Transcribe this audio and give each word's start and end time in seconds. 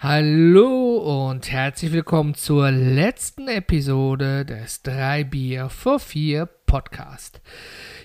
Hallo 0.00 1.28
und 1.28 1.50
herzlich 1.50 1.90
willkommen 1.90 2.34
zur 2.34 2.70
letzten 2.70 3.48
Episode 3.48 4.44
des 4.44 4.82
3 4.82 5.24
Bier 5.24 5.70
vor 5.70 5.98
4 5.98 6.48
Podcast. 6.68 7.40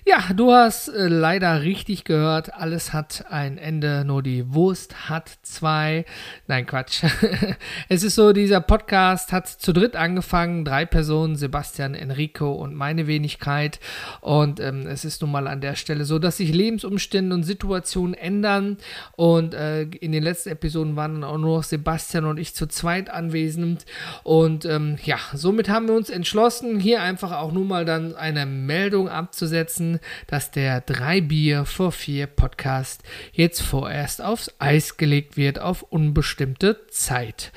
Ja, 0.05 0.33
du 0.35 0.51
hast 0.51 0.89
äh, 0.89 1.07
leider 1.07 1.61
richtig 1.61 2.03
gehört, 2.03 2.53
alles 2.53 2.91
hat 2.91 3.25
ein 3.29 3.57
Ende, 3.57 4.03
nur 4.03 4.21
die 4.21 4.53
Wurst 4.53 5.09
hat 5.09 5.29
zwei. 5.43 6.05
Nein, 6.47 6.65
Quatsch. 6.65 7.03
es 7.89 8.03
ist 8.03 8.15
so, 8.15 8.33
dieser 8.33 8.59
Podcast 8.59 9.31
hat 9.31 9.47
zu 9.47 9.71
dritt 9.71 9.95
angefangen, 9.95 10.65
drei 10.65 10.85
Personen, 10.85 11.37
Sebastian, 11.37 11.93
Enrico 11.93 12.51
und 12.51 12.75
meine 12.75 13.07
Wenigkeit. 13.07 13.79
Und 14.19 14.59
ähm, 14.59 14.87
es 14.87 15.05
ist 15.05 15.21
nun 15.21 15.31
mal 15.31 15.47
an 15.47 15.61
der 15.61 15.75
Stelle 15.75 16.03
so, 16.03 16.19
dass 16.19 16.37
sich 16.37 16.53
Lebensumstände 16.53 17.33
und 17.33 17.43
Situationen 17.43 18.13
ändern. 18.13 18.77
Und 19.15 19.53
äh, 19.53 19.83
in 19.83 20.11
den 20.11 20.23
letzten 20.23 20.49
Episoden 20.49 20.97
waren 20.97 21.23
auch 21.23 21.37
nur 21.37 21.57
noch 21.57 21.63
Sebastian 21.63 22.25
und 22.25 22.39
ich 22.39 22.55
zu 22.55 22.67
zweit 22.67 23.09
anwesend. 23.09 23.85
Und 24.23 24.65
ähm, 24.65 24.97
ja, 25.03 25.17
somit 25.33 25.69
haben 25.69 25.87
wir 25.87 25.95
uns 25.95 26.09
entschlossen, 26.09 26.79
hier 26.79 27.01
einfach 27.01 27.31
auch 27.31 27.53
nur 27.53 27.65
mal 27.65 27.85
dann 27.85 28.15
eine 28.15 28.52
Meldung 28.53 29.09
abzusetzen 29.09 29.99
dass 30.27 30.51
der 30.51 30.81
3 30.81 31.21
Bier 31.21 31.65
vor 31.65 31.91
4 31.91 32.27
Podcast 32.27 33.03
jetzt 33.31 33.61
vorerst 33.61 34.21
aufs 34.21 34.51
Eis 34.59 34.97
gelegt 34.97 35.37
wird 35.37 35.59
auf 35.59 35.83
unbestimmte 35.83 36.79
Zeit. 36.89 37.51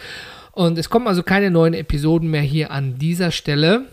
Und 0.53 0.79
es 0.79 0.89
kommen 0.89 1.07
also 1.07 1.23
keine 1.23 1.51
neuen 1.51 1.75
Episoden 1.75 2.31
mehr 2.31 2.43
hier 2.43 2.71
an 2.71 2.99
dieser 2.99 3.31
Stelle. 3.31 3.87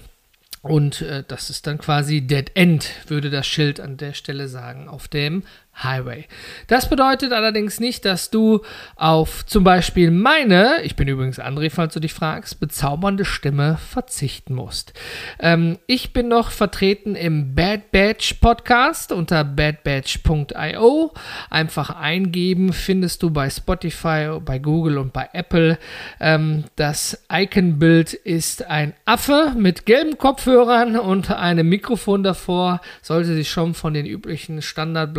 Und 0.62 1.02
äh, 1.02 1.24
das 1.28 1.50
ist 1.50 1.68
dann 1.68 1.78
quasi 1.78 2.22
Dead 2.22 2.50
End, 2.54 2.90
würde 3.08 3.30
das 3.30 3.46
Schild 3.46 3.82
an 3.82 3.98
der 3.98 4.14
Stelle 4.14 4.48
sagen, 4.48 4.88
auf 4.88 5.10
dem 5.10 5.44
Highway. 5.82 6.26
Das 6.68 6.90
bedeutet 6.90 7.34
allerdings 7.34 7.80
nicht, 7.80 8.06
dass 8.06 8.30
du 8.30 8.62
auf 8.96 9.46
zum 9.46 9.64
Beispiel 9.64 10.12
meine, 10.12 10.82
ich 10.84 10.96
bin 10.96 11.08
übrigens 11.08 11.40
André, 11.40 11.72
falls 11.72 11.94
du 11.94 12.00
dich 12.00 12.14
fragst, 12.14 12.60
bezaubernde 12.60 13.26
Stimme 13.26 13.78
verzichten 13.78 14.54
musst. 14.54 14.94
Ähm, 15.40 15.80
ich 15.88 16.14
bin 16.14 16.28
noch 16.28 16.52
vertreten 16.52 17.16
im 17.16 17.56
Bad 17.56 17.92
Badge 17.92 18.36
Podcast 18.40 19.12
unter 19.12 19.44
badbadge.io. 19.44 21.14
Einfach 21.50 21.90
eingeben, 21.90 22.72
findest 22.72 23.24
du 23.24 23.32
bei 23.32 23.50
Spotify, 23.50 24.40
bei 24.44 24.60
Google 24.60 25.00
und 25.00 25.12
bei 25.12 25.30
Apple. 25.34 25.80
Ähm, 26.20 26.66
das 26.76 27.26
Icon-Bild 27.32 28.14
ist 28.14 28.66
ein 28.68 28.94
Affe 29.06 29.54
mit 29.58 29.86
gelben 29.86 30.18
Kopfhörern 30.18 30.98
und 30.98 31.32
einem 31.32 31.68
Mikrofon 31.68 32.24
davor. 32.24 32.82
Sollte 33.02 33.34
sich 33.34 33.50
schon 33.50 33.74
von 33.74 33.94
den 33.94 34.06
üblichen 34.06 34.62
Standard 34.62 35.14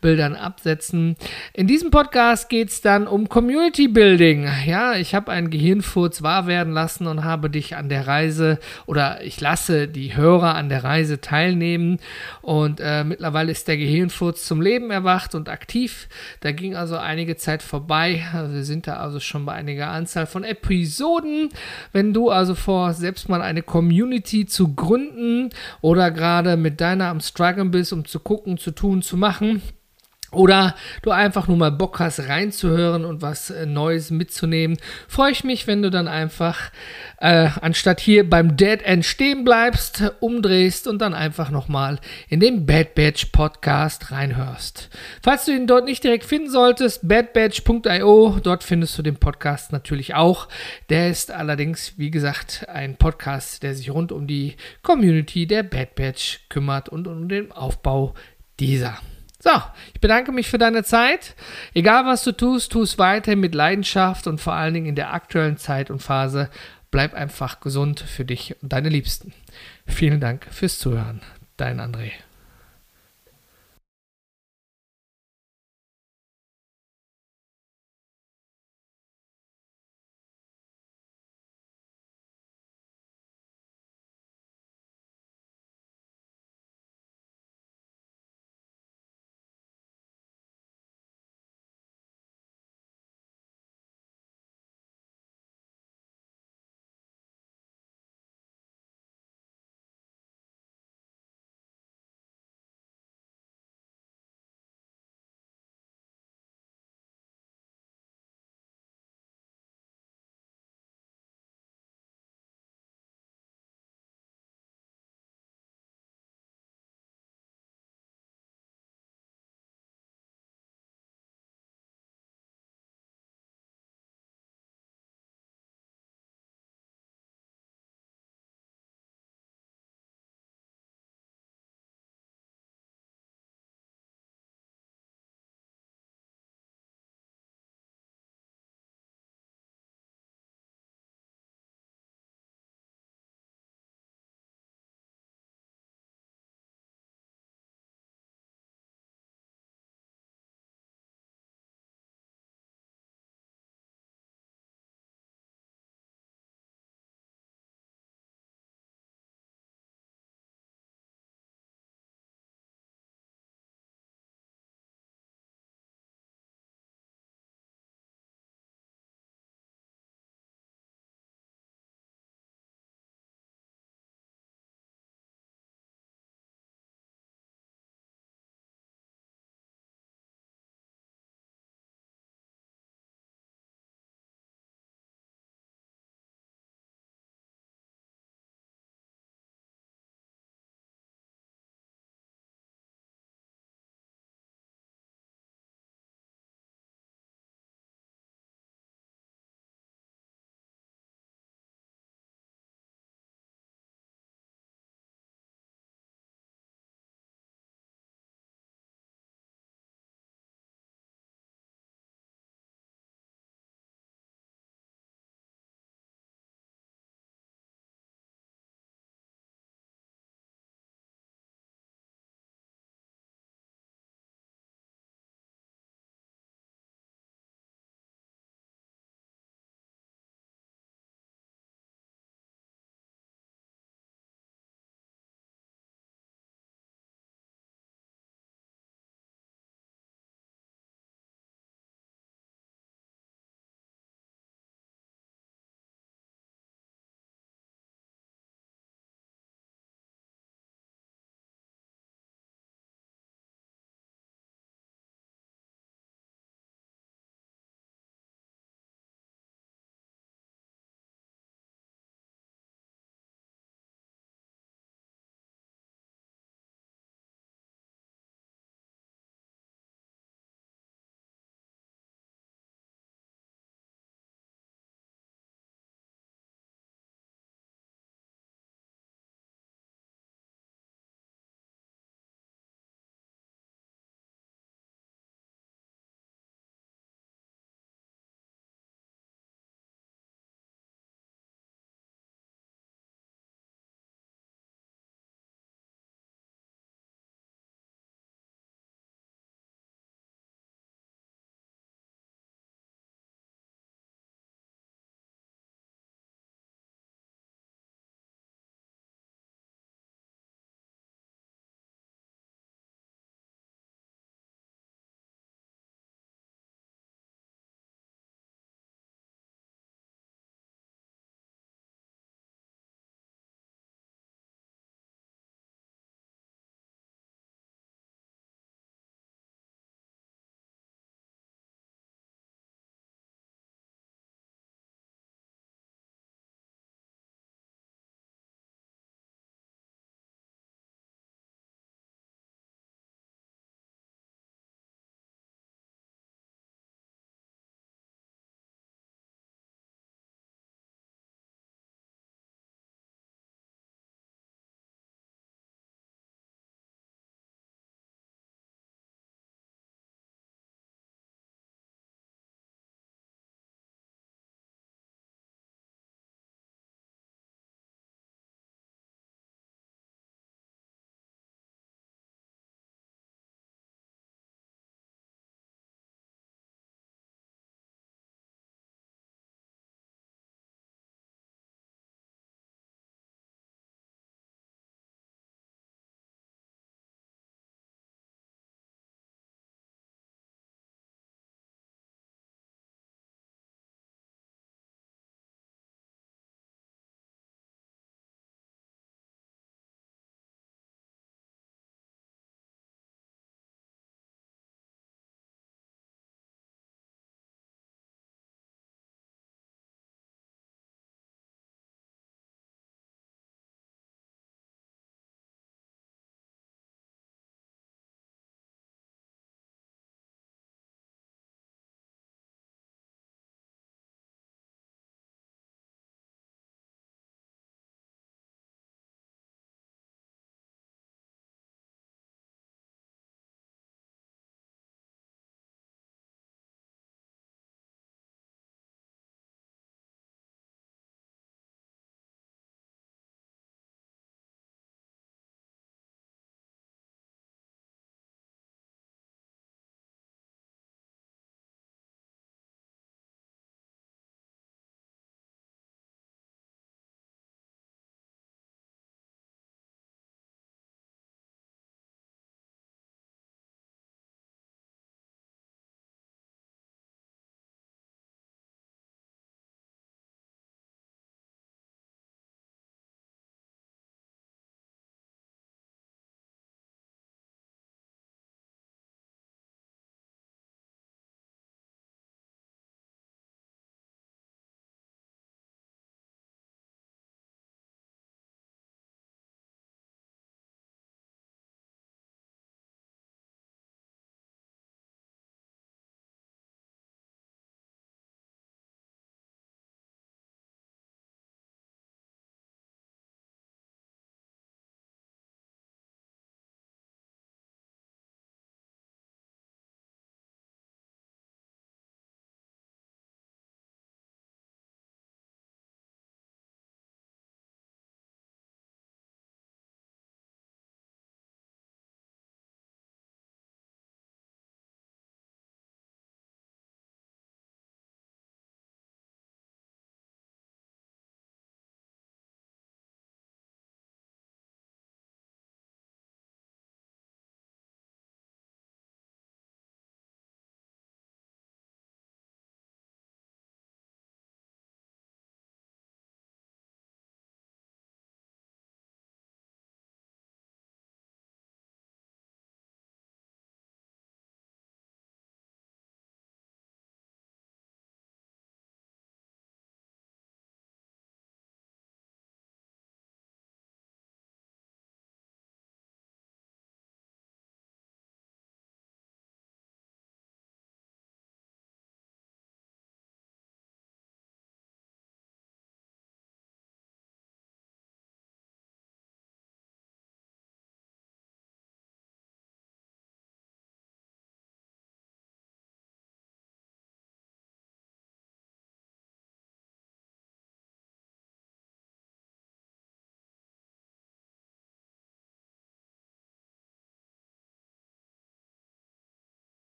Bildern 0.00 0.34
absetzen. 0.34 1.16
In 1.52 1.66
diesem 1.66 1.90
Podcast 1.90 2.48
geht 2.48 2.68
es 2.70 2.80
dann 2.80 3.06
um 3.06 3.28
Community 3.28 3.88
Building. 3.88 4.48
Ja, 4.66 4.94
ich 4.94 5.14
habe 5.14 5.32
einen 5.32 5.50
Gehirnfurz 5.50 6.22
wahr 6.22 6.46
werden 6.46 6.72
lassen 6.72 7.06
und 7.06 7.24
habe 7.24 7.50
dich 7.50 7.76
an 7.76 7.88
der 7.88 8.06
Reise 8.06 8.58
oder 8.86 9.22
ich 9.22 9.40
lasse 9.40 9.88
die 9.88 10.16
Hörer 10.16 10.54
an 10.54 10.68
der 10.68 10.84
Reise 10.84 11.20
teilnehmen. 11.20 11.98
Und 12.42 12.80
äh, 12.80 13.04
mittlerweile 13.04 13.52
ist 13.52 13.68
der 13.68 13.76
Gehirnfurz 13.76 14.46
zum 14.46 14.60
Leben 14.60 14.90
erwacht 14.90 15.34
und 15.34 15.48
aktiv. 15.48 16.08
Da 16.40 16.52
ging 16.52 16.76
also 16.76 16.96
einige 16.96 17.36
Zeit 17.36 17.62
vorbei. 17.62 18.22
Wir 18.50 18.64
sind 18.64 18.86
da 18.86 18.96
also 18.96 19.20
schon 19.20 19.46
bei 19.46 19.52
einiger 19.52 19.88
Anzahl 19.88 20.26
von 20.26 20.44
Episoden. 20.44 21.48
Wenn 21.92 22.12
du 22.12 22.30
also 22.30 22.54
vor, 22.54 22.92
selbst 22.92 23.28
mal 23.28 23.42
eine 23.42 23.62
Community 23.62 24.46
zu 24.46 24.74
gründen 24.74 25.50
oder 25.80 26.10
gerade 26.10 26.56
mit 26.56 26.80
deiner 26.80 27.06
am 27.06 27.20
Struggle 27.20 27.66
bist, 27.66 27.92
um 27.92 28.04
zu 28.04 28.20
gucken, 28.20 28.58
zu 28.58 28.70
tun, 28.70 29.02
zu 29.02 29.16
machen, 29.16 29.45
machen. 29.54 29.62
Oder 30.32 30.74
du 31.02 31.12
einfach 31.12 31.46
nur 31.46 31.56
mal 31.56 31.70
Bock 31.70 32.00
hast 32.00 32.20
reinzuhören 32.28 33.04
und 33.04 33.22
was 33.22 33.50
äh, 33.50 33.64
Neues 33.64 34.10
mitzunehmen, 34.10 34.76
freue 35.06 35.30
ich 35.30 35.44
mich, 35.44 35.68
wenn 35.68 35.82
du 35.82 35.90
dann 35.90 36.08
einfach 36.08 36.72
äh, 37.20 37.48
anstatt 37.60 38.00
hier 38.00 38.28
beim 38.28 38.56
Dead 38.56 38.82
End 38.82 39.04
stehen 39.04 39.44
bleibst, 39.44 40.12
umdrehst 40.18 40.88
und 40.88 41.00
dann 41.00 41.14
einfach 41.14 41.50
nochmal 41.50 42.00
in 42.28 42.40
den 42.40 42.66
Bad 42.66 42.96
Badge 42.96 43.28
Podcast 43.30 44.10
reinhörst. 44.10 44.90
Falls 45.22 45.44
du 45.44 45.52
ihn 45.52 45.68
dort 45.68 45.84
nicht 45.84 46.02
direkt 46.02 46.24
finden 46.24 46.50
solltest, 46.50 47.06
badbadge.io, 47.06 48.40
dort 48.42 48.64
findest 48.64 48.98
du 48.98 49.02
den 49.02 49.16
Podcast 49.16 49.70
natürlich 49.70 50.16
auch. 50.16 50.48
Der 50.90 51.08
ist 51.08 51.30
allerdings, 51.30 51.94
wie 51.98 52.10
gesagt, 52.10 52.68
ein 52.68 52.96
Podcast, 52.96 53.62
der 53.62 53.76
sich 53.76 53.90
rund 53.90 54.10
um 54.10 54.26
die 54.26 54.56
Community 54.82 55.46
der 55.46 55.62
Bad 55.62 55.94
Badge 55.94 56.38
kümmert 56.48 56.88
und 56.88 57.06
um 57.06 57.28
den 57.28 57.52
Aufbau 57.52 58.14
dieser. 58.58 58.98
So, 59.46 59.62
ich 59.94 60.00
bedanke 60.00 60.32
mich 60.32 60.48
für 60.48 60.58
deine 60.58 60.82
Zeit. 60.82 61.36
Egal 61.72 62.04
was 62.04 62.24
du 62.24 62.32
tust, 62.32 62.72
tu 62.72 62.82
es 62.82 62.98
weiter 62.98 63.36
mit 63.36 63.54
Leidenschaft 63.54 64.26
und 64.26 64.40
vor 64.40 64.54
allen 64.54 64.74
Dingen 64.74 64.86
in 64.86 64.96
der 64.96 65.14
aktuellen 65.14 65.56
Zeit 65.56 65.88
und 65.88 66.02
Phase. 66.02 66.50
Bleib 66.90 67.14
einfach 67.14 67.60
gesund 67.60 68.00
für 68.00 68.24
dich 68.24 68.56
und 68.60 68.72
deine 68.72 68.88
Liebsten. 68.88 69.32
Vielen 69.86 70.18
Dank 70.18 70.48
fürs 70.50 70.80
Zuhören. 70.80 71.20
Dein 71.56 71.80
André. 71.80 72.10